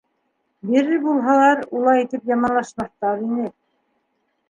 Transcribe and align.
Бирер 0.69 1.03
булһалар, 1.03 1.63
улай 1.81 2.03
итеп 2.07 2.35
яманлашмаҫтар 2.35 3.25
ине. 3.31 3.51